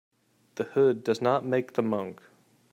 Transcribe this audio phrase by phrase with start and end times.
[0.55, 2.21] The hood does not make the monk.